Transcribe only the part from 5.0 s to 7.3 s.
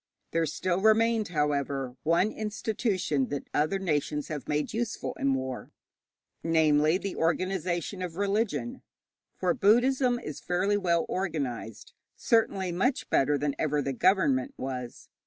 in war, namely, the